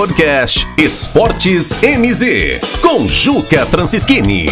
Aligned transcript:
Podcast 0.00 0.66
Esportes 0.78 1.78
MZ, 1.82 2.80
com 2.80 3.06
Juca 3.06 3.66
Francischini. 3.66 4.50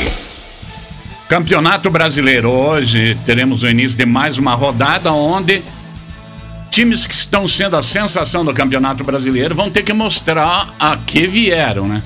Campeonato 1.27 1.89
Brasileiro. 1.89 2.51
Hoje 2.51 3.17
teremos 3.25 3.63
o 3.63 3.67
início 3.67 3.97
de 3.97 4.05
mais 4.05 4.37
uma 4.37 4.53
rodada 4.53 5.11
onde 5.11 5.63
times 6.71 7.07
que 7.07 7.15
estão 7.15 7.49
sendo 7.49 7.79
a 7.79 7.83
sensação 7.83 8.45
do 8.45 8.53
Campeonato 8.53 9.03
Brasileiro 9.03 9.55
vão 9.55 9.71
ter 9.71 9.83
que 9.83 9.95
mostrar 9.95 10.67
a 10.79 10.99
que 10.99 11.27
vieram, 11.27 11.89
né? 11.89 12.03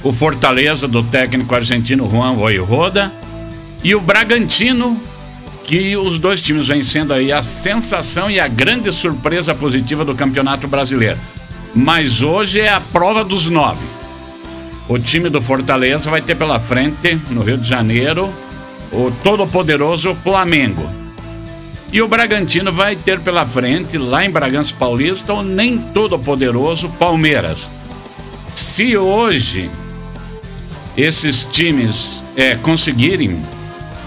O 0.00 0.12
Fortaleza 0.12 0.86
do 0.86 1.02
técnico 1.02 1.52
argentino 1.52 2.08
Juan 2.08 2.34
Voivoda 2.34 3.12
e 3.82 3.92
o 3.96 4.00
Bragantino, 4.00 5.02
que 5.64 5.96
os 5.96 6.16
dois 6.16 6.40
times 6.40 6.68
vêm 6.68 6.84
sendo 6.84 7.12
aí 7.12 7.32
a 7.32 7.42
sensação 7.42 8.30
e 8.30 8.38
a 8.38 8.46
grande 8.46 8.92
surpresa 8.92 9.52
positiva 9.52 10.04
do 10.04 10.14
Campeonato 10.14 10.68
Brasileiro. 10.68 11.18
Mas 11.74 12.22
hoje 12.22 12.60
é 12.60 12.68
a 12.68 12.80
prova 12.80 13.24
dos 13.24 13.48
nove. 13.48 13.86
O 14.88 14.98
time 14.98 15.28
do 15.28 15.42
Fortaleza 15.42 16.10
vai 16.10 16.22
ter 16.22 16.36
pela 16.36 16.60
frente, 16.60 17.18
no 17.30 17.42
Rio 17.42 17.58
de 17.58 17.66
Janeiro, 17.66 18.32
o 18.92 19.10
todo-poderoso 19.22 20.14
Flamengo. 20.22 20.88
E 21.92 22.00
o 22.02 22.08
Bragantino 22.08 22.72
vai 22.72 22.94
ter 22.94 23.20
pela 23.20 23.46
frente, 23.46 23.98
lá 23.98 24.24
em 24.24 24.30
Bragança 24.30 24.74
Paulista, 24.78 25.32
o 25.32 25.42
nem 25.42 25.78
todo-poderoso 25.78 26.88
Palmeiras. 26.90 27.70
Se 28.54 28.96
hoje 28.96 29.70
esses 30.96 31.44
times 31.44 32.22
é, 32.36 32.54
conseguirem 32.56 33.44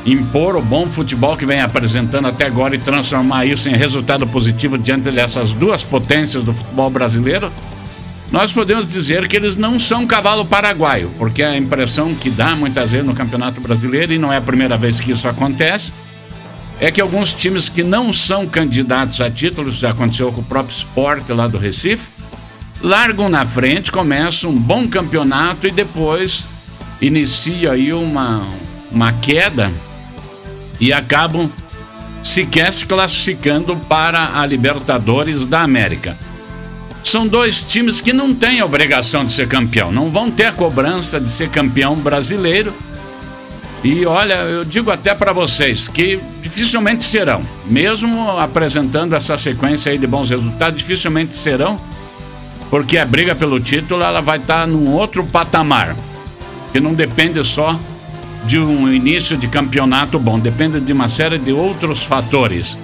impor 0.07 0.55
o 0.55 0.61
bom 0.61 0.89
futebol 0.89 1.35
que 1.35 1.45
vem 1.45 1.59
apresentando 1.59 2.27
até 2.27 2.45
agora 2.45 2.73
e 2.73 2.79
transformar 2.79 3.45
isso 3.45 3.67
em 3.67 3.73
resultado 3.73 4.25
positivo 4.25 4.77
diante 4.77 5.11
dessas 5.11 5.53
duas 5.53 5.83
potências 5.83 6.43
do 6.43 6.53
futebol 6.53 6.89
brasileiro, 6.89 7.51
nós 8.31 8.51
podemos 8.51 8.89
dizer 8.89 9.27
que 9.27 9.35
eles 9.35 9.57
não 9.57 9.77
são 9.77 10.07
cavalo 10.07 10.45
paraguaio, 10.45 11.11
porque 11.17 11.43
a 11.43 11.57
impressão 11.57 12.15
que 12.15 12.29
dá 12.29 12.55
muitas 12.55 12.93
vezes 12.93 13.05
no 13.05 13.13
Campeonato 13.13 13.59
Brasileiro, 13.59 14.13
e 14.13 14.17
não 14.17 14.31
é 14.31 14.37
a 14.37 14.41
primeira 14.41 14.77
vez 14.77 14.99
que 14.99 15.11
isso 15.11 15.27
acontece, 15.27 15.93
é 16.79 16.89
que 16.89 17.01
alguns 17.01 17.33
times 17.33 17.67
que 17.67 17.83
não 17.83 18.13
são 18.13 18.45
candidatos 18.47 19.19
a 19.19 19.29
títulos, 19.29 19.75
já 19.75 19.89
aconteceu 19.91 20.31
com 20.31 20.41
o 20.41 20.43
próprio 20.43 20.75
esporte 20.75 21.33
lá 21.33 21.47
do 21.47 21.57
Recife, 21.57 22.09
largam 22.81 23.27
na 23.27 23.45
frente, 23.45 23.91
começam 23.91 24.51
um 24.51 24.57
bom 24.57 24.87
campeonato 24.87 25.67
e 25.67 25.71
depois 25.71 26.45
inicia 27.01 27.71
aí 27.71 27.91
uma, 27.91 28.45
uma 28.91 29.11
queda 29.11 29.71
e 30.79 30.93
acabam 30.93 31.51
sequer 32.23 32.71
se 32.71 32.85
classificando 32.85 33.75
para 33.75 34.39
a 34.39 34.45
Libertadores 34.45 35.45
da 35.45 35.61
América. 35.61 36.17
São 37.03 37.25
dois 37.25 37.63
times 37.63 38.01
que 38.01 38.11
não 38.11 38.33
têm 38.33 38.59
a 38.59 38.65
obrigação 38.65 39.25
de 39.25 39.31
ser 39.31 39.47
campeão, 39.47 39.91
não 39.91 40.11
vão 40.11 40.29
ter 40.29 40.45
a 40.45 40.51
cobrança 40.51 41.21
de 41.21 41.29
ser 41.29 41.49
campeão 41.49 41.95
brasileiro. 41.95 42.73
E 43.83 44.05
olha, 44.05 44.33
eu 44.33 44.65
digo 44.65 44.91
até 44.91 45.15
para 45.15 45.31
vocês 45.31 45.87
que 45.87 46.19
dificilmente 46.41 47.05
serão, 47.05 47.47
mesmo 47.65 48.29
apresentando 48.37 49.15
essa 49.15 49.37
sequência 49.37 49.91
aí 49.91 49.97
de 49.97 50.07
bons 50.07 50.29
resultados, 50.29 50.81
dificilmente 50.81 51.33
serão, 51.33 51.79
porque 52.69 52.97
a 52.97 53.05
briga 53.05 53.33
pelo 53.33 53.59
título 53.59 54.03
ela 54.03 54.19
vai 54.19 54.37
estar 54.37 54.61
tá 54.61 54.67
num 54.67 54.91
outro 54.91 55.23
patamar, 55.23 55.95
que 56.73 56.79
não 56.81 56.93
depende 56.93 57.41
só 57.45 57.79
de 58.45 58.59
um 58.59 58.91
início 58.91 59.37
de 59.37 59.47
campeonato 59.47 60.17
bom, 60.19 60.39
depende 60.39 60.79
de 60.79 60.93
uma 60.93 61.07
série 61.07 61.37
de 61.37 61.51
outros 61.51 62.03
fatores. 62.03 62.77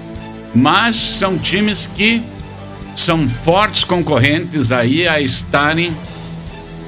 Mas 0.54 0.96
são 0.96 1.38
times 1.38 1.88
que 1.88 2.22
são 2.94 3.28
fortes 3.28 3.84
concorrentes 3.84 4.72
aí 4.72 5.08
a 5.08 5.20
estarem 5.20 5.96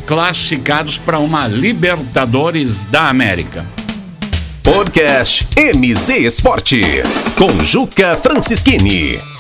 classificados 0.06 0.98
para 0.98 1.20
uma 1.20 1.48
Libertadores 1.48 2.86
da 2.86 3.10
América. 3.10 3.66
Podcast 4.62 5.48
MZ 5.56 6.10
Esportes 6.10 7.34
com 7.38 7.64
Juca 7.64 8.16
Francischini. 8.16 9.35